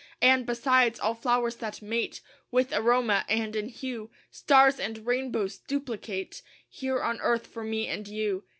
And, 0.23 0.47
besides, 0.47 0.99
all 0.99 1.13
flowers 1.13 1.57
that 1.57 1.79
mate 1.79 2.21
With 2.49 2.73
aroma, 2.73 3.23
and 3.29 3.55
in 3.55 3.69
hue 3.69 4.09
Stars 4.31 4.79
and 4.79 5.05
rainbows 5.05 5.59
duplicate 5.59 6.41
Here 6.67 6.99
on 7.03 7.21
earth 7.21 7.45
for 7.45 7.63
me 7.63 7.85
and 7.85 8.07
you. 8.07 8.43